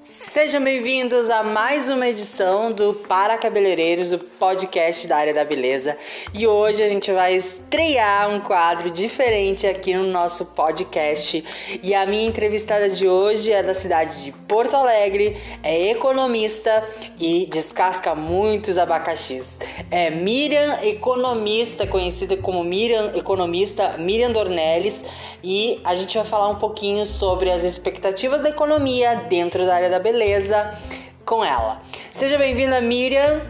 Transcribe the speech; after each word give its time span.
Sejam 0.00 0.62
bem-vindos 0.62 1.28
a 1.28 1.42
mais 1.42 1.88
uma 1.88 2.06
edição 2.06 2.70
do 2.70 2.94
Para 2.94 3.36
Cabeleireiros, 3.36 4.12
o 4.12 4.18
podcast 4.18 5.08
da 5.08 5.16
área 5.16 5.34
da 5.34 5.44
beleza. 5.44 5.98
E 6.32 6.46
hoje 6.46 6.84
a 6.84 6.88
gente 6.88 7.10
vai 7.10 7.34
estrear 7.34 8.30
um 8.30 8.38
quadro 8.38 8.92
diferente 8.92 9.66
aqui 9.66 9.94
no 9.94 10.04
nosso 10.04 10.46
podcast. 10.46 11.44
E 11.82 11.96
a 11.96 12.06
minha 12.06 12.28
entrevistada 12.28 12.88
de 12.88 13.08
hoje 13.08 13.50
é 13.50 13.60
da 13.60 13.74
cidade 13.74 14.22
de 14.22 14.30
Porto 14.30 14.76
Alegre, 14.76 15.36
é 15.64 15.90
economista 15.90 16.88
e 17.18 17.46
descasca 17.46 18.14
muitos 18.14 18.78
abacaxis. 18.78 19.58
É 19.90 20.10
Miriam 20.10 20.80
Economista, 20.82 21.86
conhecida 21.86 22.36
como 22.36 22.62
Miriam 22.62 23.16
Economista 23.16 23.96
Miriam 23.96 24.30
Dornelles 24.30 25.02
e 25.42 25.80
a 25.82 25.94
gente 25.94 26.14
vai 26.18 26.26
falar 26.26 26.48
um 26.48 26.56
pouquinho 26.56 27.06
sobre 27.06 27.50
as 27.50 27.64
expectativas 27.64 28.42
da 28.42 28.50
economia 28.50 29.14
dentro 29.30 29.64
da 29.64 29.74
área 29.74 29.88
da 29.88 29.98
beleza 29.98 30.78
com 31.24 31.42
ela. 31.42 31.80
Seja 32.12 32.36
bem-vinda, 32.36 32.82
Miriam, 32.82 33.40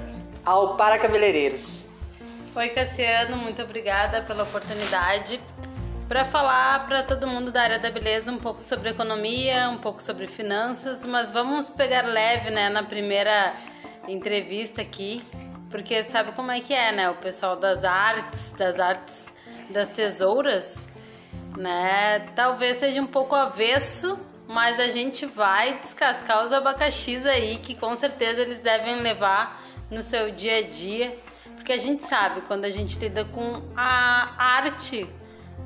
ao 0.47 0.77
Para 0.77 0.97
Cabeleireiros. 0.97 1.85
Oi, 2.55 2.69
Cassiano, 2.69 3.37
muito 3.37 3.61
obrigada 3.61 4.23
pela 4.23 4.45
oportunidade 4.45 5.41
para 6.09 6.25
falar 6.25 6.87
para 6.87 7.03
todo 7.03 7.27
mundo 7.27 7.51
da 7.51 7.63
área 7.63 7.79
da 7.81 7.91
beleza 7.91 8.31
um 8.31 8.39
pouco 8.39 8.63
sobre 8.63 8.91
economia, 8.91 9.69
um 9.71 9.79
pouco 9.79 10.01
sobre 10.01 10.29
finanças, 10.29 11.05
mas 11.05 11.33
vamos 11.33 11.69
pegar 11.69 12.03
leve, 12.07 12.51
né, 12.51 12.69
na 12.69 12.85
primeira 12.85 13.55
entrevista 14.07 14.81
aqui, 14.81 15.23
porque 15.71 16.03
sabe 16.05 16.33
como 16.33 16.51
é 16.51 16.61
que 16.61 16.73
é, 16.73 16.93
né? 16.93 17.11
O 17.11 17.17
pessoal 17.17 17.57
das 17.57 17.85
artes, 17.85 18.53
das 18.53 18.81
artes 18.81 19.33
das 19.71 19.89
tesouras, 19.89 20.89
né? 21.57 22.21
Talvez 22.35 22.79
seja 22.79 23.01
um 23.01 23.07
pouco 23.07 23.35
avesso, 23.35 24.19
mas 24.47 24.81
a 24.81 24.89
gente 24.89 25.27
vai 25.27 25.79
descascar 25.81 26.45
os 26.45 26.53
abacaxis 26.53 27.27
aí 27.27 27.59
que 27.59 27.75
com 27.75 27.95
certeza 27.95 28.43
eles 28.43 28.61
devem 28.61 29.03
levar 29.03 29.63
no 29.91 30.03
seu 30.03 30.31
dia 30.31 30.59
a 30.59 30.63
dia, 30.63 31.17
porque 31.55 31.73
a 31.73 31.79
gente 31.79 32.05
sabe 32.05 32.43
quando 32.43 32.65
a 32.65 32.71
gente 32.71 32.99
lida 32.99 33.25
com 33.25 33.63
a 33.77 34.35
arte, 34.39 35.07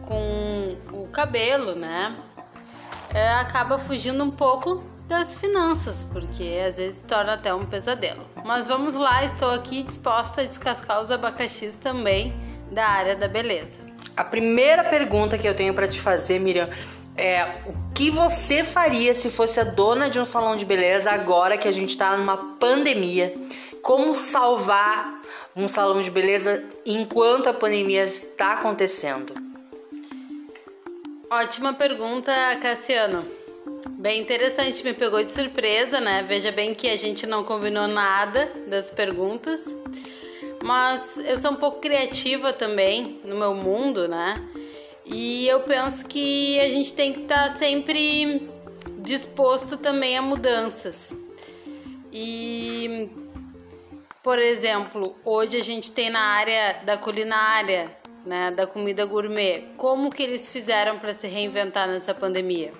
com 0.07 0.77
o 0.93 1.09
cabelo, 1.09 1.75
né? 1.75 2.17
É, 3.15 3.35
acaba 3.35 3.79
fugindo 3.79 4.25
um 4.25 4.31
pouco 4.31 4.83
das 5.07 5.35
finanças, 5.35 6.07
porque 6.13 6.61
às 6.67 6.77
vezes 6.77 7.03
torna 7.03 7.35
até 7.35 7.53
um 7.55 7.67
pesadelo. 7.67 8.27
Mas 8.45 8.67
vamos 8.67 8.95
lá, 8.95 9.25
estou 9.25 9.51
aqui 9.51 9.83
disposta 9.83 10.43
a 10.43 10.45
descascar 10.45 11.03
os 11.03 11.11
abacaxis 11.11 11.75
também 11.75 12.35
da 12.71 12.87
área 12.87 13.17
da 13.17 13.29
beleza. 13.29 13.81
A 14.17 14.25
primeira 14.25 14.85
pergunta 14.85 15.39
que 15.39 15.47
eu 15.47 15.55
tenho 15.55 15.75
para 15.75 15.89
te 15.89 16.01
fazer, 16.01 16.39
Miriam, 16.39 16.69
é 17.17 17.45
o 17.67 17.93
que 17.95 18.11
você 18.11 18.65
faria 18.65 19.13
se 19.15 19.31
fosse 19.31 19.61
a 19.61 19.65
dona 19.65 20.09
de 20.09 20.19
um 20.19 20.25
salão 20.25 20.57
de 20.57 20.65
beleza 20.65 21.11
agora 21.11 21.59
que 21.59 21.69
a 21.69 21.73
gente 21.73 21.91
está 21.91 22.17
numa 22.17 22.57
pandemia? 22.57 23.35
Como 23.83 24.15
salvar 24.15 25.21
um 25.55 25.69
salão 25.69 26.01
de 26.01 26.11
beleza 26.11 26.65
enquanto 26.87 27.49
a 27.49 27.55
pandemia 27.55 28.05
está 28.05 28.53
acontecendo? 28.53 29.35
Ótima 31.31 31.75
pergunta, 31.75 32.33
Cassiano. 32.61 33.42
Bem 33.89 34.21
interessante, 34.21 34.83
me 34.85 34.95
pegou 34.95 35.23
de 35.25 35.33
surpresa, 35.33 36.01
né? 36.01 36.23
Veja 36.23 36.53
bem 36.53 36.75
que 36.75 36.89
a 36.89 36.97
gente 36.97 37.27
não 37.27 37.43
combinou 37.43 37.89
nada 37.89 38.51
das 38.69 38.91
perguntas. 38.91 39.65
Mas 40.63 41.19
eu 41.19 41.37
sou 41.37 41.53
um 41.53 41.57
pouco 41.57 41.81
criativa 41.81 42.53
também 42.53 43.21
no 43.25 43.37
meu 43.37 43.55
mundo, 43.55 44.07
né? 44.07 44.35
E 45.05 45.49
eu 45.49 45.61
penso 45.61 46.07
que 46.07 46.59
a 46.61 46.69
gente 46.69 46.95
tem 46.95 47.13
que 47.13 47.23
estar 47.23 47.49
tá 47.49 47.55
sempre 47.55 48.49
disposto 48.99 49.77
também 49.77 50.17
a 50.17 50.23
mudanças. 50.23 51.13
E, 52.13 53.11
por 54.23 54.39
exemplo, 54.39 55.17
hoje 55.25 55.57
a 55.57 55.63
gente 55.63 55.91
tem 55.91 56.09
na 56.09 56.21
área 56.21 56.83
da 56.85 56.97
culinária, 56.97 57.91
né, 58.25 58.53
da 58.53 58.67
comida 58.67 59.05
gourmet, 59.05 59.65
como 59.77 60.11
que 60.11 60.23
eles 60.23 60.53
fizeram 60.53 61.01
para 61.01 61.13
se 61.13 61.27
reinventar 61.27 61.89
nessa 61.89 62.15
pandemia? 62.15 62.73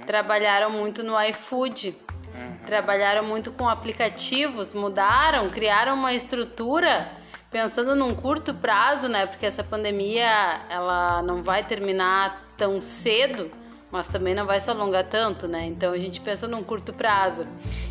Uhum. 0.00 0.06
Trabalharam 0.06 0.70
muito 0.70 1.02
no 1.02 1.20
iFood, 1.22 1.96
trabalharam 2.66 3.24
muito 3.24 3.50
com 3.52 3.68
aplicativos, 3.68 4.72
mudaram, 4.74 5.48
criaram 5.48 5.94
uma 5.94 6.14
estrutura 6.14 7.10
pensando 7.50 7.96
num 7.96 8.14
curto 8.14 8.54
prazo, 8.54 9.08
né? 9.08 9.26
Porque 9.26 9.44
essa 9.44 9.64
pandemia 9.64 10.60
ela 10.68 11.22
não 11.22 11.42
vai 11.42 11.64
terminar 11.64 12.44
tão 12.56 12.80
cedo, 12.80 13.50
mas 13.90 14.06
também 14.06 14.34
não 14.34 14.46
vai 14.46 14.60
se 14.60 14.70
alongar 14.70 15.04
tanto, 15.04 15.48
né? 15.48 15.66
Então 15.66 15.92
a 15.92 15.98
gente 15.98 16.20
pensa 16.20 16.46
num 16.46 16.62
curto 16.62 16.92
prazo. 16.92 17.46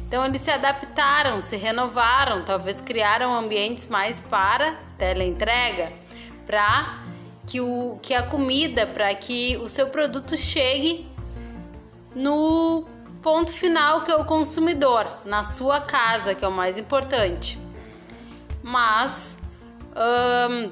Então 0.08 0.26
eles 0.26 0.42
se 0.42 0.50
adaptaram, 0.50 1.42
se 1.42 1.58
renovaram, 1.58 2.44
talvez 2.46 2.80
criaram 2.80 3.36
ambientes 3.36 3.88
mais 3.88 4.20
para 4.20 4.76
teleentrega, 4.98 5.92
para 6.46 7.04
que 7.46 7.60
o 7.60 8.00
que 8.02 8.14
a 8.14 8.24
comida, 8.24 8.88
para 8.88 9.14
que 9.14 9.58
o 9.58 9.68
seu 9.68 9.88
produto 9.88 10.38
chegue 10.38 11.09
no 12.16 12.86
ponto 13.22 13.52
final 13.52 14.04
que 14.04 14.12
é 14.12 14.16
o 14.16 14.26
consumidor, 14.26 15.06
na 15.26 15.44
sua 15.44 15.82
casa, 15.82 16.34
que 16.34 16.44
é 16.44 16.48
o 16.48 16.52
mais 16.52 16.78
importante. 16.78 17.60
Mas 18.64 19.38
um, 19.96 20.72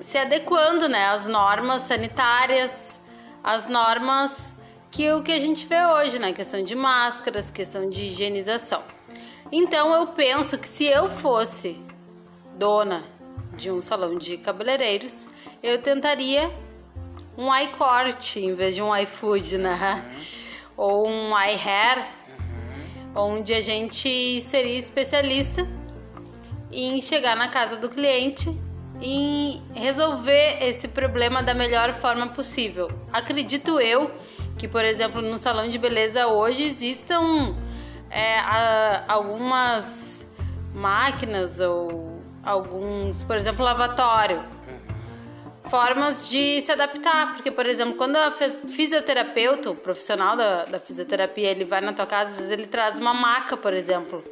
se 0.00 0.18
adequando 0.18 0.88
né, 0.88 1.06
às 1.06 1.26
normas 1.26 1.82
sanitárias, 1.82 3.00
às 3.42 3.68
normas 3.68 4.54
que 4.90 5.10
o 5.12 5.22
que 5.22 5.32
a 5.32 5.38
gente 5.38 5.66
vê 5.66 5.84
hoje, 5.86 6.18
né? 6.18 6.32
Questão 6.32 6.62
de 6.62 6.74
máscaras, 6.74 7.50
questão 7.50 7.88
de 7.88 8.06
higienização. 8.06 8.82
Então 9.52 9.94
eu 9.94 10.08
penso 10.08 10.58
que 10.58 10.66
se 10.66 10.84
eu 10.84 11.08
fosse 11.08 11.80
dona 12.56 13.04
de 13.56 13.70
um 13.70 13.80
salão 13.80 14.16
de 14.16 14.36
cabeleireiros, 14.38 15.28
eu 15.62 15.80
tentaria 15.80 16.50
um 17.40 17.56
iCorte 17.56 18.38
em 18.38 18.54
vez 18.54 18.74
de 18.74 18.82
um 18.82 18.94
iFood, 18.96 19.58
né? 19.58 20.04
Uhum 20.06 20.50
ou 20.80 21.06
um 21.06 21.38
iHair, 21.38 22.08
uhum. 23.14 23.34
onde 23.34 23.52
a 23.52 23.60
gente 23.60 24.40
seria 24.40 24.78
especialista 24.78 25.68
em 26.72 26.98
chegar 27.02 27.36
na 27.36 27.48
casa 27.48 27.76
do 27.76 27.90
cliente 27.90 28.48
e 28.98 29.60
resolver 29.74 30.56
esse 30.62 30.88
problema 30.88 31.42
da 31.42 31.52
melhor 31.52 31.92
forma 31.92 32.28
possível. 32.28 32.88
Acredito 33.12 33.78
eu 33.78 34.10
que, 34.56 34.66
por 34.66 34.82
exemplo, 34.82 35.20
no 35.20 35.36
salão 35.36 35.68
de 35.68 35.76
beleza 35.76 36.26
hoje 36.28 36.64
existam 36.64 37.54
é, 38.08 38.38
a, 38.38 39.04
algumas 39.06 40.26
máquinas 40.72 41.60
ou 41.60 42.22
alguns, 42.42 43.22
por 43.22 43.36
exemplo, 43.36 43.62
lavatório 43.62 44.42
formas 45.70 46.28
de 46.28 46.60
se 46.60 46.72
adaptar, 46.72 47.34
porque, 47.34 47.50
por 47.50 47.64
exemplo, 47.64 47.94
quando 47.94 48.16
a 48.16 48.32
fisioterapeuta, 48.32 49.70
o 49.70 49.76
profissional 49.76 50.36
da, 50.36 50.64
da 50.64 50.80
fisioterapia, 50.80 51.50
ele 51.50 51.64
vai 51.64 51.80
na 51.80 51.92
tua 51.92 52.06
casa, 52.06 52.32
às 52.32 52.36
vezes 52.36 52.50
ele 52.50 52.66
traz 52.66 52.98
uma 52.98 53.14
maca, 53.14 53.56
por 53.56 53.72
exemplo, 53.72 54.24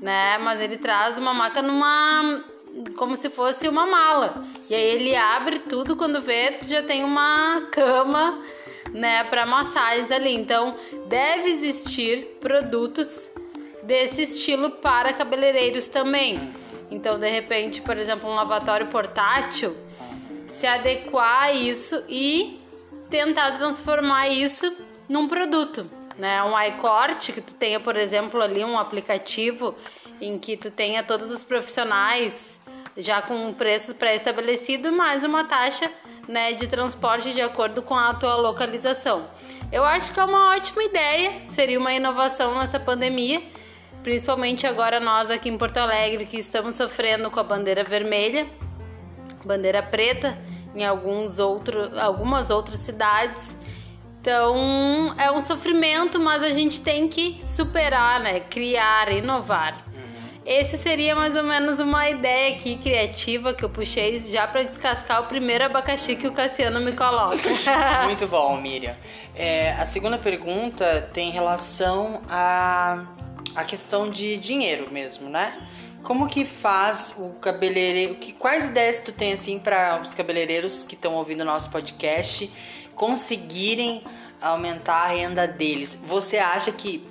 né? 0.00 0.38
Mas 0.38 0.60
ele 0.60 0.76
traz 0.76 1.16
uma 1.16 1.32
maca 1.32 1.62
numa 1.62 2.44
como 2.96 3.16
se 3.16 3.28
fosse 3.28 3.68
uma 3.68 3.86
mala. 3.86 4.44
Sim. 4.62 4.74
E 4.74 4.76
aí 4.76 4.84
ele 4.84 5.16
abre 5.16 5.58
tudo 5.60 5.96
quando 5.96 6.20
vê, 6.20 6.52
tu 6.52 6.68
já 6.68 6.82
tem 6.82 7.04
uma 7.04 7.68
cama, 7.70 8.42
né, 8.92 9.24
para 9.24 9.46
massagens 9.46 10.10
ali. 10.10 10.34
Então, 10.34 10.76
deve 11.06 11.50
existir 11.50 12.38
produtos 12.40 13.30
desse 13.82 14.22
estilo 14.22 14.70
para 14.70 15.12
cabeleireiros 15.12 15.88
também. 15.88 16.52
Então, 16.90 17.18
de 17.18 17.28
repente, 17.28 17.80
por 17.80 17.96
exemplo, 17.96 18.28
um 18.28 18.34
lavatório 18.34 18.86
portátil, 18.86 19.74
se 20.62 20.66
adequar 20.68 21.42
a 21.42 21.52
isso 21.52 22.04
e 22.08 22.60
tentar 23.10 23.58
transformar 23.58 24.28
isso 24.28 24.72
num 25.08 25.26
produto, 25.26 25.90
né? 26.16 26.40
Um 26.44 26.56
iCorte 26.68 27.32
que 27.32 27.40
tu 27.40 27.52
tenha, 27.52 27.80
por 27.80 27.96
exemplo, 27.96 28.40
ali 28.40 28.64
um 28.64 28.78
aplicativo 28.78 29.74
em 30.20 30.38
que 30.38 30.56
tu 30.56 30.70
tenha 30.70 31.02
todos 31.02 31.32
os 31.32 31.42
profissionais 31.42 32.60
já 32.96 33.20
com 33.20 33.34
um 33.34 33.52
preço 33.52 33.92
pré-estabelecido 33.96 34.92
mais 34.92 35.24
uma 35.24 35.42
taxa 35.42 35.90
né, 36.28 36.52
de 36.52 36.68
transporte 36.68 37.32
de 37.32 37.40
acordo 37.40 37.82
com 37.82 37.96
a 37.96 38.14
tua 38.14 38.36
localização. 38.36 39.28
Eu 39.72 39.82
acho 39.82 40.14
que 40.14 40.20
é 40.20 40.24
uma 40.24 40.54
ótima 40.54 40.84
ideia, 40.84 41.42
seria 41.48 41.76
uma 41.80 41.92
inovação 41.92 42.56
nessa 42.56 42.78
pandemia, 42.78 43.42
principalmente 44.04 44.64
agora 44.64 45.00
nós 45.00 45.28
aqui 45.28 45.48
em 45.48 45.58
Porto 45.58 45.78
Alegre 45.78 46.24
que 46.24 46.38
estamos 46.38 46.76
sofrendo 46.76 47.32
com 47.32 47.40
a 47.40 47.42
bandeira 47.42 47.82
vermelha 47.82 48.46
bandeira 49.44 49.82
preta 49.82 50.38
em 50.74 50.84
alguns 50.84 51.38
outro, 51.38 51.98
algumas 51.98 52.50
outras 52.50 52.78
cidades. 52.78 53.56
Então 54.20 55.14
é 55.18 55.30
um 55.32 55.40
sofrimento, 55.40 56.20
mas 56.20 56.42
a 56.42 56.50
gente 56.50 56.80
tem 56.80 57.08
que 57.08 57.40
superar, 57.42 58.20
né? 58.20 58.40
Criar, 58.40 59.10
inovar. 59.12 59.84
Uhum. 59.92 60.40
esse 60.46 60.76
seria 60.76 61.14
mais 61.14 61.34
ou 61.34 61.42
menos 61.42 61.80
uma 61.80 62.08
ideia 62.08 62.54
aqui 62.54 62.76
criativa 62.76 63.52
que 63.52 63.64
eu 63.64 63.68
puxei 63.68 64.18
já 64.20 64.46
para 64.46 64.62
descascar 64.62 65.22
o 65.22 65.26
primeiro 65.26 65.64
abacaxi 65.64 66.16
que 66.16 66.26
o 66.26 66.32
Cassiano 66.32 66.80
me 66.80 66.92
coloca. 66.92 67.48
Muito 68.06 68.26
bom, 68.28 68.56
Miriam. 68.60 68.96
É, 69.34 69.72
a 69.72 69.86
segunda 69.86 70.18
pergunta 70.18 71.10
tem 71.12 71.30
relação 71.30 72.22
a, 72.28 73.04
a 73.56 73.64
questão 73.64 74.08
de 74.08 74.36
dinheiro 74.36 74.92
mesmo, 74.92 75.28
né? 75.28 75.52
Como 76.02 76.26
que 76.26 76.44
faz 76.44 77.14
o 77.16 77.30
cabeleireiro? 77.34 78.16
Que, 78.16 78.32
quais 78.32 78.66
ideias 78.66 79.00
tu 79.00 79.12
tem 79.12 79.32
assim 79.32 79.58
para 79.60 80.00
os 80.02 80.14
cabeleireiros 80.14 80.84
que 80.84 80.96
estão 80.96 81.14
ouvindo 81.14 81.42
o 81.42 81.44
nosso 81.44 81.70
podcast 81.70 82.50
conseguirem 82.96 84.02
aumentar 84.40 85.04
a 85.04 85.06
renda 85.06 85.46
deles? 85.46 85.94
Você 85.94 86.38
acha 86.38 86.72
que 86.72 87.06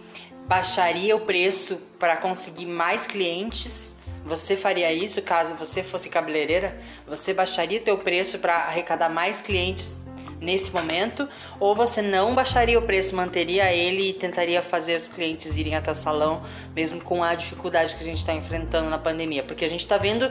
baixaria 0.46 1.16
o 1.16 1.22
preço 1.22 1.78
para 1.98 2.18
conseguir 2.18 2.66
mais 2.66 3.08
clientes? 3.08 3.96
Você 4.26 4.58
faria 4.58 4.92
isso 4.92 5.22
caso 5.22 5.56
você 5.56 5.82
fosse 5.82 6.10
cabeleireira? 6.10 6.78
Você 7.08 7.34
baixaria 7.34 7.80
teu 7.80 7.98
preço 7.98 8.40
para 8.40 8.56
arrecadar 8.56 9.08
mais 9.08 9.42
clientes 9.42 9.98
nesse 10.42 10.72
momento, 10.72 11.30
ou 11.60 11.76
você 11.76 12.02
não 12.02 12.34
baixaria 12.34 12.78
o 12.78 12.82
preço, 12.82 13.16
manteria 13.16 13.72
ele 13.72 14.10
e 14.10 14.14
tentaria 14.14 14.64
fazer 14.64 14.98
os 14.98 15.08
clientes 15.08 15.56
irem 15.56 15.76
até 15.76 15.92
o 15.92 15.96
salão, 15.96 16.42
mesmo 16.76 17.00
com 17.00 17.24
a 17.24 17.36
dificuldade 17.36 17.96
que 17.96 18.02
a 18.02 18.06
gente 18.06 18.18
está 18.18 18.34
enfrentando 18.34 18.90
na 18.90 18.98
pandemia? 18.98 19.44
Porque 19.44 19.64
a 19.64 19.70
gente 19.70 19.82
está 19.82 19.98
vendo 19.98 20.30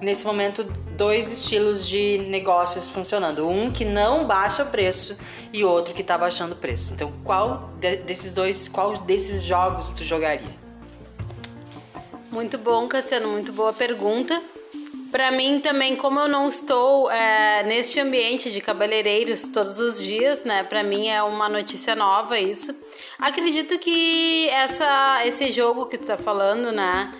nesse 0.00 0.24
momento 0.24 0.64
dois 0.96 1.30
estilos 1.30 1.86
de 1.86 2.18
negócios 2.28 2.88
funcionando: 2.88 3.46
um 3.46 3.70
que 3.70 3.84
não 3.84 4.26
baixa 4.26 4.64
preço 4.64 5.16
e 5.52 5.62
outro 5.62 5.92
que 5.92 6.00
está 6.00 6.16
baixando 6.16 6.56
preço. 6.56 6.94
Então, 6.94 7.12
qual 7.22 7.70
desses 7.78 8.32
dois, 8.32 8.66
qual 8.66 8.96
desses 8.98 9.44
jogos 9.44 9.90
tu 9.90 10.02
jogaria? 10.02 10.58
Muito 12.30 12.56
bom, 12.56 12.88
Cassiano, 12.88 13.28
muito 13.28 13.52
boa 13.52 13.72
pergunta. 13.72 14.40
Para 15.10 15.32
mim 15.32 15.60
também, 15.60 15.96
como 15.96 16.20
eu 16.20 16.28
não 16.28 16.46
estou 16.46 17.10
é, 17.10 17.64
neste 17.64 17.98
ambiente 17.98 18.50
de 18.50 18.60
cabeleireiros 18.60 19.42
todos 19.48 19.80
os 19.80 20.00
dias, 20.00 20.44
né? 20.44 20.62
Para 20.62 20.84
mim 20.84 21.08
é 21.08 21.20
uma 21.22 21.48
notícia 21.48 21.96
nova 21.96 22.38
isso. 22.38 22.74
Acredito 23.18 23.76
que 23.78 24.48
essa, 24.48 25.26
esse 25.26 25.50
jogo 25.50 25.86
que 25.86 25.98
tu 25.98 26.02
está 26.02 26.16
falando, 26.16 26.70
né? 26.70 27.12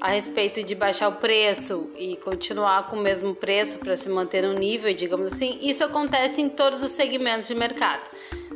A 0.00 0.10
respeito 0.10 0.62
de 0.62 0.74
baixar 0.74 1.08
o 1.08 1.16
preço 1.16 1.90
e 1.96 2.16
continuar 2.18 2.88
com 2.88 2.96
o 2.96 3.00
mesmo 3.00 3.34
preço 3.34 3.78
para 3.78 3.96
se 3.96 4.08
manter 4.08 4.42
no 4.42 4.52
nível, 4.52 4.92
digamos 4.94 5.32
assim, 5.32 5.58
isso 5.62 5.82
acontece 5.82 6.40
em 6.40 6.48
todos 6.48 6.82
os 6.82 6.90
segmentos 6.90 7.48
de 7.48 7.54
mercado, 7.54 8.08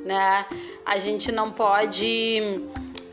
né? 0.04 0.46
A 0.84 0.98
gente 0.98 1.32
não 1.32 1.50
pode 1.50 2.40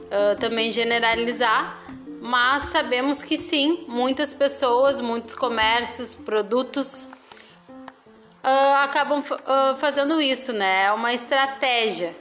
uh, 0.09 0.37
também 0.39 0.71
generalizar, 0.71 1.78
mas 2.21 2.63
sabemos 2.69 3.21
que 3.21 3.37
sim, 3.37 3.85
muitas 3.87 4.33
pessoas, 4.33 4.99
muitos 4.99 5.33
comércios, 5.33 6.13
produtos 6.15 7.07
uh, 8.43 8.75
acabam 8.83 9.19
uh, 9.19 9.75
fazendo 9.77 10.21
isso, 10.21 10.51
né? 10.51 10.85
É 10.85 10.91
uma 10.91 11.13
estratégia, 11.13 12.15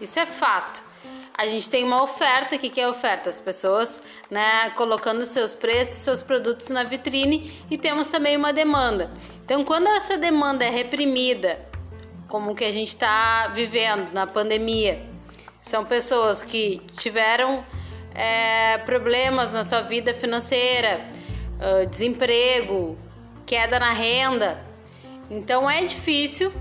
isso 0.00 0.18
é 0.18 0.26
fato. 0.26 0.82
A 1.36 1.46
gente 1.46 1.68
tem 1.68 1.82
uma 1.82 2.00
oferta, 2.00 2.54
o 2.54 2.58
que, 2.58 2.70
que 2.70 2.80
é 2.80 2.88
oferta? 2.88 3.28
As 3.28 3.40
pessoas 3.40 4.00
né, 4.30 4.70
colocando 4.70 5.26
seus 5.26 5.52
preços, 5.52 5.96
seus 5.96 6.22
produtos 6.22 6.68
na 6.68 6.84
vitrine 6.84 7.60
e 7.68 7.76
temos 7.76 8.06
também 8.06 8.36
uma 8.36 8.52
demanda. 8.52 9.10
Então, 9.44 9.64
quando 9.64 9.88
essa 9.88 10.16
demanda 10.16 10.64
é 10.64 10.70
reprimida, 10.70 11.58
como 12.28 12.54
que 12.54 12.64
a 12.64 12.70
gente 12.70 12.88
está 12.88 13.48
vivendo 13.48 14.12
na 14.12 14.28
pandemia, 14.28 15.04
são 15.60 15.84
pessoas 15.84 16.40
que 16.42 16.80
tiveram 16.96 17.64
é, 18.14 18.78
problemas 18.78 19.52
na 19.52 19.64
sua 19.64 19.80
vida 19.80 20.14
financeira, 20.14 21.06
desemprego, 21.90 22.98
queda 23.46 23.78
na 23.78 23.92
renda. 23.92 24.58
Então 25.30 25.70
é 25.70 25.84
difícil, 25.84 26.52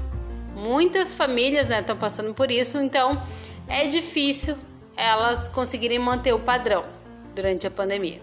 muitas 0.56 1.14
famílias 1.14 1.70
estão 1.70 1.96
né, 1.96 2.02
passando 2.02 2.34
por 2.34 2.50
isso, 2.50 2.80
então 2.80 3.22
é 3.68 3.88
difícil 3.88 4.58
elas 4.96 5.48
conseguirem 5.48 6.00
manter 6.00 6.34
o 6.34 6.40
padrão 6.40 6.86
durante 7.36 7.68
a 7.68 7.72
pandemia. 7.72 8.22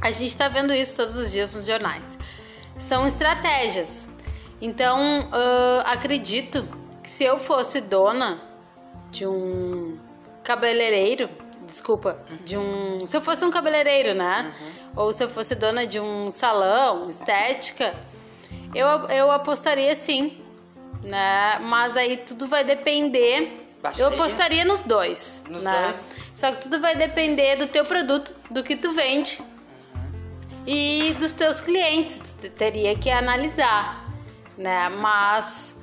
A 0.00 0.10
gente 0.10 0.28
está 0.28 0.48
vendo 0.48 0.74
isso 0.74 0.96
todos 0.96 1.16
os 1.16 1.30
dias 1.30 1.54
nos 1.54 1.66
jornais. 1.66 2.18
São 2.78 3.06
estratégias. 3.06 4.08
Então, 4.60 5.20
uh, 5.20 5.82
acredito 5.84 6.66
que 7.02 7.10
se 7.10 7.24
eu 7.24 7.38
fosse 7.38 7.80
dona 7.80 8.40
de 9.10 9.26
um 9.26 9.98
cabeleireiro, 10.42 11.28
desculpa, 11.66 12.18
de 12.44 12.56
um. 12.56 13.06
Se 13.06 13.16
eu 13.16 13.20
fosse 13.20 13.44
um 13.44 13.50
cabeleireiro, 13.50 14.14
né? 14.14 14.52
Uhum. 14.60 14.72
Ou 15.04 15.12
se 15.12 15.22
eu 15.22 15.28
fosse 15.28 15.54
dona 15.54 15.86
de 15.86 16.00
um 16.00 16.30
salão, 16.30 17.10
estética, 17.10 17.94
eu, 18.74 18.86
eu 19.08 19.30
apostaria 19.30 19.94
sim. 19.94 20.42
Né? 21.02 21.58
Mas 21.60 21.96
aí 21.96 22.18
tudo 22.18 22.46
vai 22.48 22.64
depender. 22.64 23.64
Eu 23.98 24.08
apostaria 24.08 24.64
nos 24.64 24.82
dois. 24.82 25.44
Nos 25.48 25.62
né? 25.62 25.84
dois. 25.84 26.16
Só 26.34 26.50
que 26.52 26.60
tudo 26.60 26.80
vai 26.80 26.96
depender 26.96 27.56
do 27.56 27.66
teu 27.66 27.84
produto, 27.84 28.34
do 28.50 28.62
que 28.62 28.76
tu 28.76 28.92
vende. 28.92 29.40
Uhum. 29.40 30.66
E 30.66 31.14
dos 31.18 31.32
teus 31.32 31.60
clientes. 31.60 32.20
Teria 32.56 32.96
que 32.96 33.10
analisar. 33.10 34.04
Né? 34.56 34.88
Mas. 34.88 35.76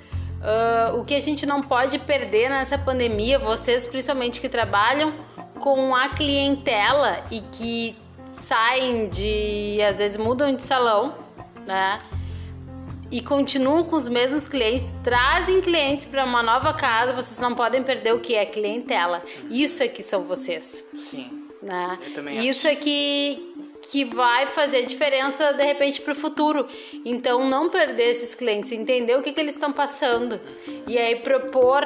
Uh, 0.43 0.99
o 0.99 1.05
que 1.05 1.15
a 1.15 1.21
gente 1.21 1.45
não 1.45 1.61
pode 1.61 1.97
perder 1.99 2.49
nessa 2.49 2.77
pandemia, 2.77 3.39
vocês 3.39 3.87
principalmente 3.87 4.41
que 4.41 4.49
trabalham 4.49 5.13
com 5.63 5.95
a 5.95 6.09
clientela 6.09 7.23
e 7.31 7.39
que 7.39 7.95
saem 8.33 9.07
de, 9.07 9.81
às 9.81 9.97
vezes 9.97 10.17
mudam 10.17 10.53
de 10.53 10.61
salão, 10.61 11.15
né? 11.65 11.99
E 13.09 13.21
continuam 13.21 13.85
com 13.85 13.95
os 13.95 14.09
mesmos 14.09 14.45
clientes, 14.45 14.93
trazem 15.05 15.61
clientes 15.61 16.05
para 16.05 16.25
uma 16.25 16.43
nova 16.43 16.73
casa, 16.73 17.13
vocês 17.13 17.39
não 17.39 17.55
podem 17.55 17.81
perder 17.81 18.13
o 18.13 18.19
que 18.19 18.35
é 18.35 18.45
clientela. 18.45 19.23
Isso 19.49 19.81
é 19.81 19.87
que 19.87 20.03
são 20.03 20.25
vocês. 20.25 20.85
Sim. 20.97 21.47
Né? 21.61 21.97
Eu 22.07 22.13
também 22.13 22.45
Isso 22.45 22.67
acho. 22.67 22.67
é 22.67 22.75
que 22.75 23.53
que 23.89 24.03
vai 24.03 24.47
fazer 24.47 24.83
diferença 24.83 25.53
de 25.53 25.63
repente 25.63 26.01
para 26.01 26.11
o 26.11 26.15
futuro. 26.15 26.67
Então, 27.05 27.49
não 27.49 27.69
perder 27.69 28.09
esses 28.09 28.33
clientes, 28.33 28.71
entender 28.71 29.17
o 29.17 29.21
que, 29.21 29.31
que 29.31 29.39
eles 29.39 29.55
estão 29.55 29.71
passando 29.73 30.39
e 30.87 30.97
aí 30.97 31.17
propor, 31.17 31.83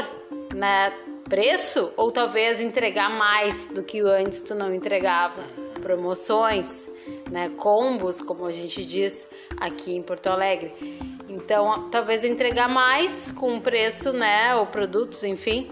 né, 0.53 0.94
preço 1.27 1.91
ou 1.97 2.12
talvez 2.12 2.62
entregar 2.62 3.09
mais 3.09 3.68
do 3.68 3.83
que 3.83 4.00
antes 4.01 4.39
tu 4.39 4.56
não 4.56 4.74
entregava. 4.74 5.44
Promoções, 5.81 6.88
né, 7.29 7.50
combos, 7.57 8.21
como 8.21 8.45
a 8.45 8.51
gente 8.51 8.83
diz 8.85 9.27
aqui 9.59 9.95
em 9.95 10.01
Porto 10.01 10.27
Alegre. 10.27 10.74
Então, 11.29 11.89
talvez 11.89 12.24
entregar 12.24 12.68
mais 12.68 13.31
com 13.31 13.59
preço, 13.59 14.12
né, 14.12 14.56
ou 14.56 14.65
produtos, 14.65 15.24
enfim, 15.24 15.69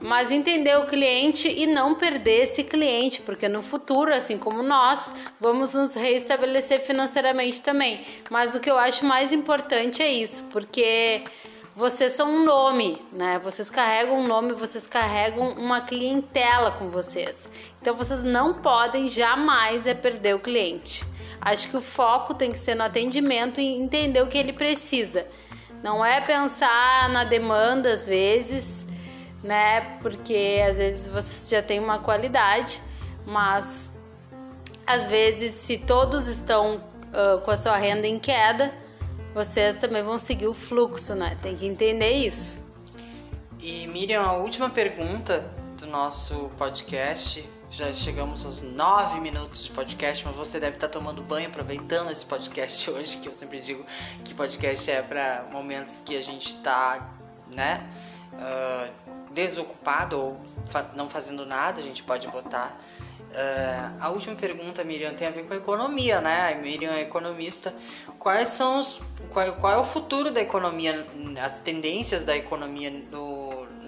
mas 0.00 0.32
entender 0.32 0.76
o 0.78 0.86
cliente 0.86 1.48
e 1.48 1.66
não 1.66 1.94
perder 1.94 2.42
esse 2.42 2.64
cliente, 2.64 3.22
porque 3.22 3.48
no 3.48 3.62
futuro, 3.62 4.12
assim 4.12 4.36
como 4.36 4.62
nós, 4.62 5.12
vamos 5.40 5.74
nos 5.74 5.94
reestabelecer 5.94 6.80
financeiramente 6.80 7.62
também. 7.62 8.04
Mas 8.28 8.54
o 8.54 8.60
que 8.60 8.70
eu 8.70 8.78
acho 8.78 9.06
mais 9.06 9.32
importante 9.32 10.02
é 10.02 10.12
isso, 10.12 10.44
porque 10.50 11.22
vocês 11.74 12.12
são 12.12 12.30
um 12.30 12.44
nome, 12.44 13.00
né? 13.10 13.38
Vocês 13.38 13.70
carregam 13.70 14.18
um 14.20 14.26
nome, 14.26 14.52
vocês 14.52 14.86
carregam 14.86 15.52
uma 15.52 15.80
clientela 15.80 16.70
com 16.72 16.90
vocês. 16.90 17.48
Então 17.80 17.94
vocês 17.96 18.22
não 18.22 18.54
podem 18.54 19.08
jamais 19.08 19.86
é 19.86 19.94
perder 19.94 20.34
o 20.34 20.38
cliente. 20.38 21.02
Acho 21.40 21.68
que 21.70 21.76
o 21.76 21.80
foco 21.80 22.34
tem 22.34 22.52
que 22.52 22.58
ser 22.58 22.74
no 22.74 22.82
atendimento 22.82 23.58
e 23.58 23.66
entender 23.66 24.20
o 24.22 24.28
que 24.28 24.36
ele 24.36 24.52
precisa. 24.52 25.26
Não 25.82 26.04
é 26.04 26.20
pensar 26.20 27.08
na 27.08 27.24
demanda 27.24 27.92
às 27.92 28.06
vezes, 28.06 28.86
né? 29.42 29.80
Porque 30.02 30.62
às 30.68 30.76
vezes 30.76 31.08
vocês 31.08 31.48
já 31.48 31.62
têm 31.62 31.80
uma 31.80 31.98
qualidade, 31.98 32.82
mas 33.26 33.90
às 34.86 35.08
vezes 35.08 35.54
se 35.54 35.78
todos 35.78 36.26
estão 36.26 36.76
uh, 36.76 37.40
com 37.40 37.50
a 37.50 37.56
sua 37.56 37.76
renda 37.76 38.06
em 38.06 38.18
queda, 38.18 38.81
vocês 39.34 39.76
também 39.76 40.02
vão 40.02 40.18
seguir 40.18 40.46
o 40.46 40.54
fluxo, 40.54 41.14
né? 41.14 41.38
Tem 41.40 41.56
que 41.56 41.66
entender 41.66 42.12
isso. 42.12 42.60
E 43.58 43.86
Miriam, 43.86 44.22
a 44.22 44.32
última 44.32 44.68
pergunta 44.68 45.40
do 45.78 45.86
nosso 45.86 46.50
podcast. 46.58 47.48
Já 47.70 47.90
chegamos 47.94 48.44
aos 48.44 48.60
nove 48.60 49.18
minutos 49.18 49.64
de 49.64 49.70
podcast, 49.70 50.26
mas 50.26 50.36
você 50.36 50.60
deve 50.60 50.76
estar 50.76 50.88
tomando 50.88 51.22
banho 51.22 51.48
aproveitando 51.48 52.10
esse 52.10 52.26
podcast 52.26 52.88
hoje, 52.92 53.16
que 53.16 53.28
eu 53.28 53.32
sempre 53.32 53.60
digo 53.60 53.86
que 54.24 54.34
podcast 54.34 54.90
é 54.90 55.00
para 55.00 55.48
momentos 55.50 56.02
que 56.04 56.14
a 56.14 56.20
gente 56.20 56.48
está, 56.48 57.10
né, 57.50 57.88
uh, 58.34 59.01
desocupado 59.32 60.18
ou 60.18 60.40
não 60.94 61.08
fazendo 61.08 61.44
nada, 61.44 61.80
a 61.80 61.82
gente 61.82 62.02
pode 62.02 62.26
votar 62.28 62.78
Uh, 63.32 63.96
a 63.98 64.10
última 64.10 64.36
pergunta, 64.36 64.84
Miriam, 64.84 65.14
tem 65.14 65.26
a 65.26 65.30
ver 65.30 65.46
com 65.46 65.54
a 65.54 65.56
economia, 65.56 66.20
né? 66.20 66.52
A 66.52 66.54
Miriam 66.54 66.92
é 66.92 67.00
economista. 67.00 67.74
Quais 68.18 68.50
são 68.50 68.78
os, 68.78 69.02
qual, 69.30 69.54
qual, 69.54 69.72
é 69.72 69.78
o 69.78 69.84
futuro 69.84 70.30
da 70.30 70.40
economia, 70.40 71.06
as 71.42 71.58
tendências 71.58 72.24
da 72.24 72.36
economia 72.36 72.90
no, 72.90 73.31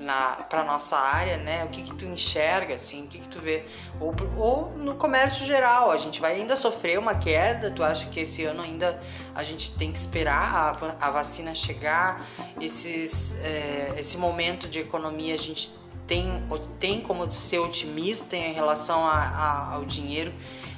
na 0.05 0.37
para 0.49 0.63
nossa 0.63 0.97
área, 0.97 1.37
né? 1.39 1.65
O 1.65 1.69
que 1.69 1.83
que 1.83 1.95
tu 1.95 2.05
enxerga, 2.05 2.75
assim, 2.75 3.05
o 3.05 3.07
que 3.09 3.19
que 3.19 3.29
tu 3.29 3.41
vê? 3.41 3.65
Ou, 3.99 4.15
ou 4.37 4.71
no 4.77 4.95
comércio 4.95 5.45
geral, 5.45 5.91
a 5.91 5.97
gente 5.97 6.21
vai 6.21 6.35
ainda 6.37 6.55
sofrer 6.57 6.99
uma 6.99 7.15
queda? 7.15 7.71
Tu 7.71 7.83
acha 7.83 8.07
que 8.07 8.21
esse 8.21 8.45
ano 8.45 8.63
ainda 8.63 9.01
a 9.35 9.43
gente 9.43 9.77
tem 9.77 9.91
que 9.91 9.99
esperar 9.99 10.79
a, 11.01 11.07
a 11.09 11.11
vacina 11.11 11.55
chegar? 11.55 12.25
Esses, 12.61 13.35
é, 13.43 13.95
esse 13.97 14.17
momento 14.17 14.69
de 14.69 14.79
economia 14.79 15.35
a 15.35 15.39
gente 15.39 15.73
tem, 16.07 16.43
tem 16.79 17.01
como 17.01 17.31
ser 17.31 17.59
otimista 17.59 18.37
em 18.37 18.53
relação 18.53 19.07
a, 19.07 19.15
a, 19.15 19.75
ao 19.75 19.85
dinheiro, 19.85 20.33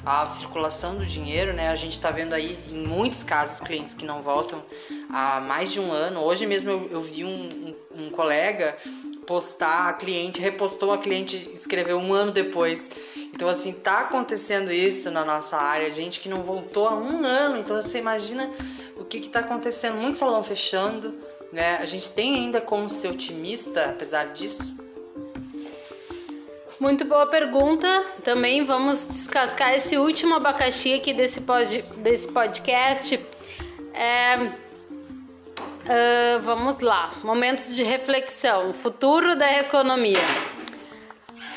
à 0.05 0.25
circulação 0.25 0.97
do 0.97 1.05
dinheiro, 1.05 1.53
né? 1.53 1.69
A 1.69 1.75
gente 1.75 1.95
está 1.95 2.11
vendo 2.13 2.33
aí 2.33 2.59
em 2.71 2.87
muitos 2.87 3.25
casos 3.25 3.59
clientes 3.61 3.93
que 3.93 4.05
não 4.05 4.23
voltam 4.23 4.63
há 5.11 5.41
mais 5.41 5.73
de 5.73 5.81
um 5.81 5.91
ano. 5.91 6.21
Hoje 6.21 6.47
mesmo 6.47 6.71
eu, 6.71 6.89
eu 6.93 7.03
vi 7.03 7.25
um, 7.25 7.49
um, 7.49 8.05
um, 8.05 8.11
colega 8.11 8.77
postar 9.27 9.89
a 9.89 9.93
cliente, 9.93 10.41
repostou 10.41 10.93
a 10.93 10.99
cliente, 10.99 11.51
escreveu 11.53 11.99
um 11.99 12.15
ano 12.15 12.33
depois. 12.33 12.89
Então 13.35 13.49
assim 13.49 13.73
tá 13.73 14.01
acontecendo 14.01 14.73
isso 14.73 15.11
na 15.11 15.25
nossa 15.25 15.57
área, 15.57 15.93
gente 15.93 16.21
que 16.21 16.29
não 16.29 16.43
voltou 16.43 16.87
há 16.87 16.95
um 16.95 17.25
ano. 17.25 17.59
Então 17.59 17.81
você 17.81 17.99
imagina 17.99 18.51
o 18.97 19.05
que 19.05 19.19
está 19.19 19.41
acontecendo, 19.41 19.97
muito 19.97 20.19
salão 20.19 20.43
fechando. 20.43 21.15
Né? 21.53 21.77
A 21.77 21.87
gente 21.87 22.11
tem 22.11 22.35
ainda 22.35 22.61
como 22.61 22.89
ser 22.89 23.09
otimista 23.09 23.85
apesar 23.87 24.33
disso? 24.33 24.77
Muito 26.79 27.05
boa 27.05 27.27
pergunta. 27.27 28.05
Também 28.23 28.65
vamos 28.65 29.07
descascar 29.07 29.75
esse 29.75 29.97
último 29.97 30.35
abacaxi 30.35 30.93
aqui 30.93 31.15
desse, 31.15 31.41
pod, 31.41 31.83
desse 31.97 32.29
podcast. 32.29 33.19
É, 33.95 34.53
uh, 35.87 36.43
vamos 36.43 36.81
lá. 36.81 37.15
Momentos 37.23 37.75
de 37.75 37.83
reflexão. 37.83 38.73
Futuro 38.73 39.37
da 39.37 39.59
economia. 39.59 40.19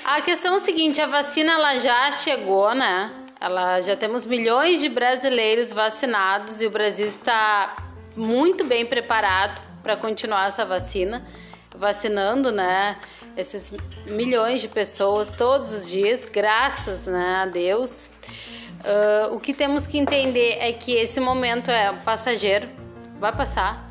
A 0.05 0.21
questão 0.21 0.53
é 0.53 0.57
a 0.57 0.59
seguinte: 0.59 1.01
a 1.01 1.07
vacina 1.07 1.53
ela 1.53 1.77
já 1.77 2.12
chegou, 2.12 2.74
né? 2.74 3.12
Ela 3.39 3.81
já 3.81 3.95
temos 3.95 4.25
milhões 4.25 4.79
de 4.79 4.89
brasileiros 4.89 5.71
vacinados 5.71 6.62
e 6.62 6.67
o 6.67 6.69
Brasil 6.69 7.07
está 7.07 7.75
muito 8.15 8.63
bem 8.63 8.86
preparado 8.86 9.62
para 9.81 9.95
continuar 9.95 10.48
essa 10.48 10.65
vacina, 10.65 11.25
vacinando, 11.75 12.51
né? 12.51 12.98
esses 13.39 13.74
milhões 14.05 14.62
de 14.62 14.67
pessoas 14.67 15.31
todos 15.31 15.71
os 15.71 15.89
dias, 15.89 16.25
graças 16.25 17.05
né, 17.05 17.41
a 17.43 17.45
Deus. 17.45 18.09
Uh, 18.79 19.36
o 19.36 19.39
que 19.39 19.53
temos 19.53 19.86
que 19.88 19.98
entender 19.98 20.57
é 20.59 20.71
que 20.71 20.93
esse 20.93 21.19
momento 21.19 21.69
é 21.69 21.93
passageiro, 22.03 22.67
vai 23.19 23.36
passar. 23.36 23.88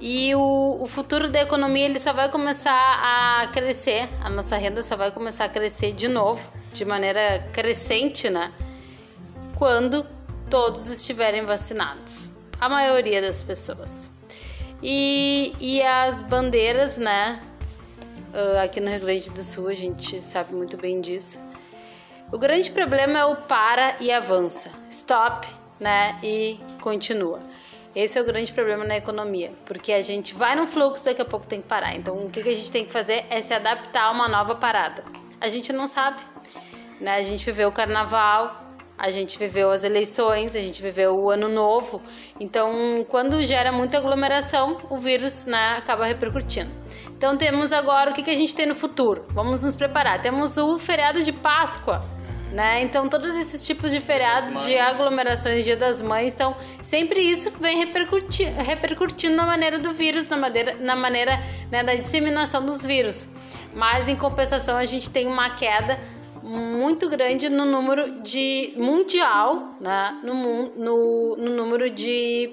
E 0.00 0.34
o, 0.34 0.78
o 0.80 0.86
futuro 0.86 1.28
da 1.28 1.42
economia 1.42 1.84
ele 1.84 1.98
só 1.98 2.12
vai 2.12 2.30
começar 2.30 2.72
a 2.72 3.46
crescer, 3.48 4.08
a 4.22 4.30
nossa 4.30 4.56
renda 4.56 4.82
só 4.82 4.96
vai 4.96 5.10
começar 5.10 5.44
a 5.44 5.48
crescer 5.48 5.92
de 5.92 6.08
novo, 6.08 6.50
de 6.72 6.84
maneira 6.84 7.46
crescente, 7.52 8.30
né? 8.30 8.50
Quando 9.58 10.06
todos 10.48 10.88
estiverem 10.88 11.44
vacinados, 11.44 12.32
a 12.58 12.68
maioria 12.68 13.20
das 13.20 13.42
pessoas. 13.42 14.10
E, 14.82 15.54
e 15.60 15.82
as 15.82 16.22
bandeiras, 16.22 16.96
né, 16.96 17.42
Uh, 18.30 18.62
aqui 18.62 18.78
no 18.78 18.88
Rio 18.88 19.00
Grande 19.00 19.28
do 19.30 19.42
Sul, 19.42 19.66
a 19.66 19.74
gente 19.74 20.22
sabe 20.22 20.54
muito 20.54 20.76
bem 20.76 21.00
disso. 21.00 21.36
O 22.30 22.38
grande 22.38 22.70
problema 22.70 23.18
é 23.18 23.24
o 23.24 23.34
para 23.34 23.96
e 24.00 24.12
avança, 24.12 24.70
stop, 24.88 25.48
né, 25.80 26.16
e 26.22 26.60
continua. 26.80 27.40
Esse 27.94 28.18
é 28.18 28.22
o 28.22 28.24
grande 28.24 28.52
problema 28.52 28.84
na 28.84 28.96
economia, 28.96 29.52
porque 29.66 29.92
a 29.92 30.00
gente 30.00 30.32
vai 30.32 30.54
no 30.54 30.66
fluxo, 30.66 31.04
daqui 31.04 31.20
a 31.20 31.24
pouco 31.24 31.46
tem 31.46 31.60
que 31.60 31.66
parar. 31.66 31.96
Então, 31.96 32.16
o 32.16 32.30
que 32.30 32.40
a 32.40 32.54
gente 32.54 32.70
tem 32.70 32.84
que 32.84 32.92
fazer 32.92 33.24
é 33.28 33.40
se 33.42 33.52
adaptar 33.52 34.04
a 34.04 34.10
uma 34.12 34.28
nova 34.28 34.54
parada. 34.54 35.04
A 35.40 35.48
gente 35.48 35.72
não 35.72 35.88
sabe, 35.88 36.20
né? 37.00 37.16
A 37.16 37.22
gente 37.22 37.44
viveu 37.44 37.68
o 37.68 37.72
carnaval, 37.72 38.70
a 38.96 39.10
gente 39.10 39.38
viveu 39.38 39.72
as 39.72 39.82
eleições, 39.82 40.54
a 40.54 40.60
gente 40.60 40.80
viveu 40.80 41.18
o 41.18 41.30
ano 41.30 41.48
novo. 41.48 42.00
Então, 42.38 43.04
quando 43.08 43.42
gera 43.42 43.72
muita 43.72 43.96
aglomeração, 43.96 44.82
o 44.90 44.98
vírus 44.98 45.46
né, 45.46 45.76
acaba 45.78 46.04
repercutindo. 46.04 46.70
Então, 47.08 47.36
temos 47.36 47.72
agora 47.72 48.10
o 48.10 48.14
que, 48.14 48.22
que 48.22 48.30
a 48.30 48.36
gente 48.36 48.54
tem 48.54 48.66
no 48.66 48.74
futuro? 48.74 49.24
Vamos 49.30 49.62
nos 49.62 49.74
preparar. 49.74 50.20
Temos 50.20 50.58
o 50.58 50.78
feriado 50.78 51.22
de 51.24 51.32
Páscoa. 51.32 52.04
Né? 52.52 52.82
Então, 52.82 53.08
todos 53.08 53.36
esses 53.36 53.64
tipos 53.64 53.92
de 53.92 54.00
feriados 54.00 54.64
de 54.64 54.76
aglomerações, 54.76 55.64
Dia 55.64 55.76
das 55.76 56.02
Mães, 56.02 56.32
então 56.32 56.56
sempre 56.82 57.20
isso 57.20 57.50
vem 57.60 57.78
repercutir, 57.78 58.52
repercutindo 58.52 59.36
na 59.36 59.46
maneira 59.46 59.78
do 59.78 59.92
vírus, 59.92 60.28
na 60.28 60.36
maneira, 60.36 60.74
na 60.80 60.96
maneira 60.96 61.38
né, 61.70 61.84
da 61.84 61.94
disseminação 61.94 62.64
dos 62.64 62.84
vírus. 62.84 63.28
Mas, 63.72 64.08
em 64.08 64.16
compensação, 64.16 64.76
a 64.76 64.84
gente 64.84 65.08
tem 65.08 65.28
uma 65.28 65.50
queda 65.50 66.00
muito 66.42 67.08
grande 67.08 67.48
no 67.48 67.64
número 67.64 68.20
de 68.22 68.72
mundial, 68.76 69.76
né? 69.80 70.18
no, 70.24 70.70
no, 70.74 71.36
no 71.36 71.50
número 71.50 71.88
de 71.90 72.50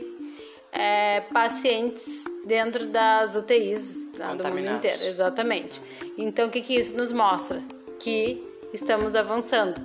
é, 0.72 1.22
pacientes 1.22 2.24
dentro 2.46 2.88
das 2.88 3.36
UTIs 3.36 4.08
tá? 4.18 4.34
do 4.34 4.44
mundo 4.44 4.76
inteiro. 4.76 5.04
Exatamente. 5.04 5.82
Então, 6.18 6.48
o 6.48 6.52
que, 6.52 6.62
que 6.62 6.76
isso 6.76 6.96
nos 6.96 7.12
mostra? 7.12 7.64
Que 8.00 8.44
estamos 8.74 9.16
avançando. 9.16 9.82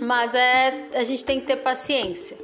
Mas 0.00 0.34
é, 0.34 0.88
a 0.94 1.04
gente 1.04 1.24
tem 1.24 1.40
que 1.40 1.46
ter 1.46 1.56
paciência. 1.56 2.36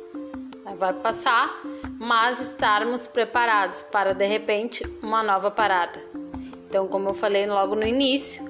Vai 0.79 0.95
passar, 0.95 1.61
mas 1.99 2.41
estarmos 2.41 3.07
preparados 3.07 3.83
para 3.83 4.15
de 4.15 4.27
repente 4.27 4.85
uma 5.03 5.23
nova 5.23 5.51
parada. 5.51 6.01
Então, 6.69 6.87
como 6.87 7.11
eu 7.11 7.15
falei 7.15 7.47
logo 7.47 7.75
no 7.75 7.87
início, 7.87 8.45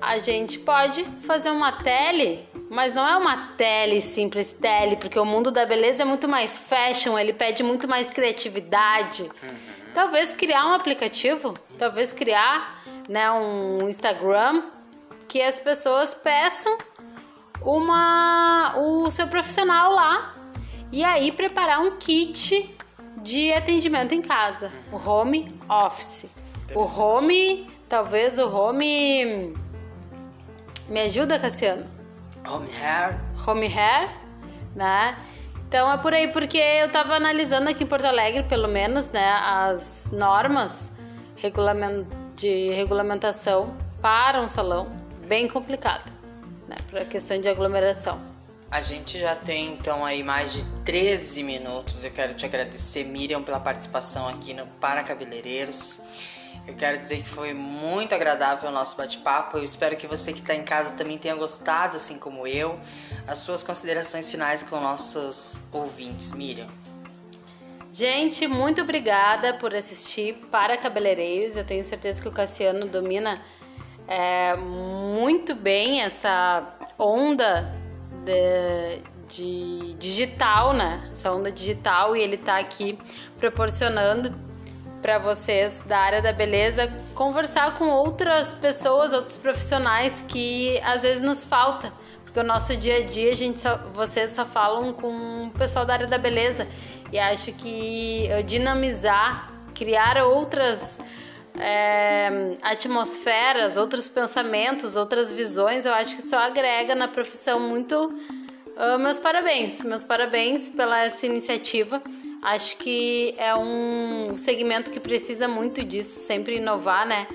a 0.00 0.18
gente 0.18 0.58
pode 0.60 1.04
fazer 1.22 1.50
uma 1.50 1.72
tele, 1.72 2.48
mas 2.70 2.94
não 2.94 3.06
é 3.06 3.16
uma 3.16 3.48
tele 3.56 4.00
simples 4.00 4.52
tele, 4.52 4.96
porque 4.96 5.18
o 5.18 5.24
mundo 5.24 5.50
da 5.50 5.66
beleza 5.66 6.02
é 6.02 6.06
muito 6.06 6.28
mais 6.28 6.56
fashion, 6.56 7.18
ele 7.18 7.32
pede 7.32 7.62
muito 7.62 7.88
mais 7.88 8.08
criatividade. 8.10 9.22
Uhum. 9.22 9.56
Talvez 9.92 10.32
criar 10.32 10.66
um 10.66 10.72
aplicativo, 10.74 11.54
talvez 11.76 12.12
criar 12.12 12.82
né, 13.08 13.30
um 13.30 13.88
Instagram 13.88 14.62
que 15.28 15.42
as 15.42 15.60
pessoas 15.60 16.14
peçam 16.14 16.76
uma 17.62 18.74
o 18.76 19.10
seu 19.10 19.26
profissional 19.26 19.92
lá 19.92 20.36
e 20.92 21.02
aí 21.02 21.32
preparar 21.32 21.80
um 21.80 21.96
kit 21.96 22.76
de 23.22 23.52
atendimento 23.52 24.14
em 24.14 24.22
casa, 24.22 24.72
o 24.92 24.96
home 24.96 25.52
office. 25.68 26.26
O 26.74 26.82
home, 26.82 27.68
talvez 27.88 28.38
o 28.38 28.48
home 28.48 29.54
me 30.88 31.00
ajuda, 31.00 31.38
Cassiano? 31.38 31.86
Home 32.48 32.68
hair. 32.72 33.20
Home 33.46 33.66
hair, 33.66 34.10
né? 34.74 35.16
Então 35.66 35.90
é 35.90 35.98
por 35.98 36.14
aí, 36.14 36.28
porque 36.28 36.58
eu 36.58 36.90
tava 36.90 37.14
analisando 37.14 37.68
aqui 37.68 37.82
em 37.82 37.86
Porto 37.86 38.04
Alegre, 38.04 38.44
pelo 38.44 38.68
menos, 38.68 39.10
né, 39.10 39.28
as 39.42 40.08
normas 40.12 40.90
de 42.36 42.70
regulamentação 42.70 43.76
para 44.00 44.40
um 44.40 44.48
salão 44.48 45.05
bem 45.26 45.48
complicado, 45.48 46.10
né, 46.68 46.76
para 46.88 47.02
a 47.02 47.04
questão 47.04 47.40
de 47.40 47.48
aglomeração. 47.48 48.20
A 48.70 48.80
gente 48.80 49.18
já 49.18 49.34
tem 49.36 49.74
então 49.74 50.04
aí 50.04 50.22
mais 50.22 50.52
de 50.52 50.64
13 50.84 51.42
minutos. 51.42 52.02
Eu 52.02 52.10
quero 52.10 52.34
te 52.34 52.44
agradecer, 52.44 53.04
Miriam, 53.04 53.42
pela 53.42 53.60
participação 53.60 54.26
aqui 54.26 54.52
no 54.52 54.66
Para 54.66 55.04
Cabeleireiros. 55.04 56.00
Eu 56.66 56.74
quero 56.74 56.98
dizer 56.98 57.22
que 57.22 57.28
foi 57.28 57.54
muito 57.54 58.12
agradável 58.12 58.68
o 58.68 58.72
nosso 58.72 58.96
bate-papo. 58.96 59.56
Eu 59.56 59.62
espero 59.62 59.96
que 59.96 60.06
você 60.06 60.32
que 60.32 60.40
está 60.40 60.52
em 60.52 60.64
casa 60.64 60.94
também 60.94 61.16
tenha 61.16 61.36
gostado, 61.36 61.96
assim 61.96 62.18
como 62.18 62.44
eu. 62.44 62.80
As 63.26 63.38
suas 63.38 63.62
considerações 63.62 64.28
finais 64.28 64.64
com 64.64 64.80
nossos 64.80 65.60
ouvintes, 65.70 66.32
Miriam. 66.32 66.68
Gente, 67.92 68.48
muito 68.48 68.82
obrigada 68.82 69.54
por 69.54 69.74
assistir 69.74 70.34
para 70.50 70.76
cabeleireiros. 70.76 71.56
Eu 71.56 71.64
tenho 71.64 71.84
certeza 71.84 72.20
que 72.20 72.28
o 72.28 72.32
Cassiano 72.32 72.86
domina 72.86 73.40
é, 74.08 74.56
muito 74.56 75.54
bem 75.54 76.02
essa 76.02 76.76
onda 76.98 77.74
de, 78.24 79.02
de 79.28 79.94
digital, 79.94 80.72
né? 80.72 81.08
Essa 81.12 81.32
onda 81.32 81.50
digital 81.50 82.16
e 82.16 82.22
ele 82.22 82.36
está 82.36 82.58
aqui 82.58 82.98
proporcionando 83.38 84.34
para 85.02 85.18
vocês 85.18 85.80
da 85.86 85.98
área 85.98 86.22
da 86.22 86.32
beleza 86.32 86.92
conversar 87.14 87.78
com 87.78 87.88
outras 87.88 88.54
pessoas, 88.54 89.12
outros 89.12 89.36
profissionais 89.36 90.24
que 90.26 90.80
às 90.82 91.02
vezes 91.02 91.22
nos 91.22 91.44
falta, 91.44 91.92
porque 92.24 92.40
o 92.40 92.42
nosso 92.42 92.76
dia 92.76 92.98
a 92.98 93.04
dia 93.04 93.30
a 93.30 93.34
gente 93.34 93.60
só, 93.60 93.76
vocês 93.92 94.32
só 94.32 94.44
falam 94.44 94.92
com 94.92 95.46
o 95.46 95.50
pessoal 95.50 95.84
da 95.84 95.94
área 95.94 96.06
da 96.06 96.18
beleza 96.18 96.66
e 97.12 97.18
acho 97.18 97.52
que 97.52 98.28
dinamizar, 98.44 99.52
criar 99.74 100.22
outras 100.24 100.98
é, 101.58 102.56
atmosferas, 102.62 103.76
outros 103.76 104.08
pensamentos, 104.08 104.96
outras 104.96 105.32
visões, 105.32 105.86
eu 105.86 105.92
acho 105.94 106.16
que 106.16 106.28
só 106.28 106.38
agrega 106.38 106.94
na 106.94 107.08
profissão 107.08 107.60
muito. 107.60 108.12
Uh, 108.76 108.98
meus 108.98 109.18
parabéns, 109.18 109.82
meus 109.82 110.04
parabéns 110.04 110.68
pela 110.68 111.04
essa 111.04 111.24
iniciativa. 111.24 112.02
Acho 112.42 112.76
que 112.76 113.34
é 113.38 113.54
um 113.56 114.36
segmento 114.36 114.90
que 114.90 115.00
precisa 115.00 115.48
muito 115.48 115.82
disso, 115.82 116.20
sempre 116.20 116.56
inovar, 116.56 117.06
né? 117.06 117.26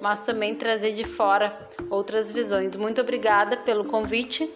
mas 0.00 0.20
também 0.20 0.54
trazer 0.54 0.92
de 0.92 1.04
fora 1.04 1.68
outras 1.90 2.32
visões. 2.32 2.74
Muito 2.74 3.00
obrigada 3.00 3.56
pelo 3.58 3.84
convite. 3.84 4.50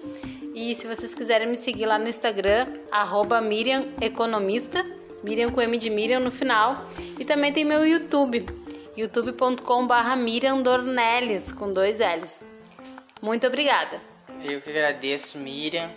E 0.54 0.75
se 0.75 0.87
vocês 0.87 1.14
quiserem 1.14 1.49
me 1.49 1.57
seguir 1.57 1.87
lá 1.87 1.99
no 1.99 2.09
Instagram, 2.09 2.66
arroba 2.90 3.40
Miriam 3.40 3.88
Economista, 4.00 4.85
Miriam 5.23 5.50
com 5.50 5.61
M 5.61 5.76
de 5.76 5.90
Miriam 5.90 6.21
no 6.21 6.31
final. 6.31 6.87
E 7.19 7.25
também 7.25 7.52
tem 7.52 7.64
meu 7.64 7.87
YouTube, 7.87 8.47
youtube.com.br 8.97 10.17
Miriam 10.17 10.63
Dornelles, 10.63 11.53
com 11.53 11.73
dois 11.73 11.99
L's. 11.99 12.41
Muito 13.21 13.47
obrigada. 13.47 14.01
Eu 14.45 14.61
que 14.61 14.71
agradeço, 14.71 15.39
Miriam. 15.39 15.91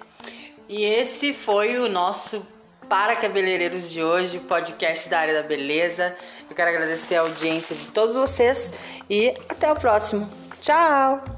E 0.69 0.83
esse 0.83 1.33
foi 1.33 1.77
o 1.77 1.89
nosso 1.89 2.45
Para 2.89 3.15
Cabeleireiros 3.15 3.91
de 3.91 4.01
hoje, 4.03 4.39
podcast 4.39 5.09
da 5.09 5.19
área 5.19 5.33
da 5.33 5.43
beleza. 5.43 6.15
Eu 6.49 6.55
quero 6.55 6.69
agradecer 6.69 7.15
a 7.15 7.21
audiência 7.21 7.75
de 7.75 7.87
todos 7.87 8.15
vocês 8.15 8.73
e 9.09 9.29
até 9.49 9.71
o 9.71 9.75
próximo. 9.75 10.29
Tchau! 10.59 11.36